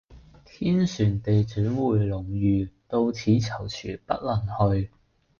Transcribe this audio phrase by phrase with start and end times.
[0.43, 4.41] 天旋地轉回龍馭，到此躊躇不能
[4.75, 4.89] 去。